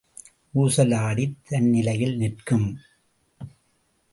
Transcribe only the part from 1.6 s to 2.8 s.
நிலையில் நிற்கும்.